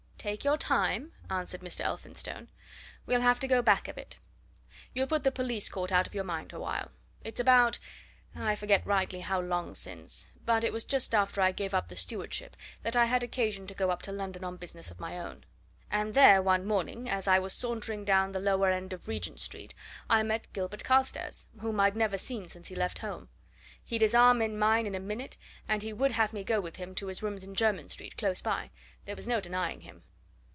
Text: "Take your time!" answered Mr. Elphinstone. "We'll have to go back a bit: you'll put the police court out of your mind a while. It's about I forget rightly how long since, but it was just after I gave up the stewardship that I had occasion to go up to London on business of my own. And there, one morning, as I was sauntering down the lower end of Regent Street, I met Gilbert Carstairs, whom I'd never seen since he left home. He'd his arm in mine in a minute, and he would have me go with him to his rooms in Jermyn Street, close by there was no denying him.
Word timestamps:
"Take 0.21 0.43
your 0.43 0.55
time!" 0.55 1.13
answered 1.31 1.61
Mr. 1.61 1.79
Elphinstone. 1.81 2.47
"We'll 3.07 3.21
have 3.21 3.39
to 3.39 3.47
go 3.47 3.63
back 3.63 3.87
a 3.87 3.93
bit: 3.95 4.19
you'll 4.93 5.07
put 5.07 5.23
the 5.23 5.31
police 5.31 5.67
court 5.67 5.91
out 5.91 6.05
of 6.05 6.13
your 6.13 6.23
mind 6.23 6.53
a 6.53 6.59
while. 6.59 6.91
It's 7.23 7.39
about 7.39 7.79
I 8.35 8.55
forget 8.55 8.85
rightly 8.85 9.21
how 9.21 9.41
long 9.41 9.73
since, 9.73 10.29
but 10.45 10.63
it 10.63 10.71
was 10.71 10.83
just 10.83 11.15
after 11.15 11.41
I 11.41 11.51
gave 11.51 11.73
up 11.73 11.87
the 11.87 11.95
stewardship 11.95 12.55
that 12.83 12.95
I 12.95 13.05
had 13.05 13.23
occasion 13.23 13.65
to 13.65 13.73
go 13.73 13.89
up 13.89 14.03
to 14.03 14.11
London 14.11 14.43
on 14.43 14.57
business 14.57 14.91
of 14.91 14.99
my 14.99 15.17
own. 15.17 15.43
And 15.89 16.13
there, 16.13 16.39
one 16.39 16.67
morning, 16.67 17.09
as 17.09 17.27
I 17.27 17.39
was 17.39 17.51
sauntering 17.51 18.05
down 18.05 18.31
the 18.31 18.39
lower 18.39 18.69
end 18.69 18.93
of 18.93 19.07
Regent 19.07 19.39
Street, 19.39 19.73
I 20.07 20.21
met 20.21 20.53
Gilbert 20.53 20.83
Carstairs, 20.83 21.47
whom 21.61 21.79
I'd 21.79 21.95
never 21.95 22.19
seen 22.19 22.47
since 22.47 22.67
he 22.67 22.75
left 22.75 22.99
home. 22.99 23.29
He'd 23.83 24.01
his 24.03 24.13
arm 24.13 24.43
in 24.43 24.59
mine 24.59 24.85
in 24.85 24.93
a 24.93 24.99
minute, 24.99 25.37
and 25.67 25.81
he 25.81 25.91
would 25.93 26.11
have 26.11 26.31
me 26.31 26.43
go 26.43 26.61
with 26.61 26.75
him 26.75 26.93
to 26.93 27.07
his 27.07 27.23
rooms 27.23 27.43
in 27.43 27.55
Jermyn 27.55 27.89
Street, 27.89 28.17
close 28.17 28.39
by 28.39 28.69
there 29.05 29.15
was 29.15 29.27
no 29.27 29.41
denying 29.41 29.81
him. 29.81 30.03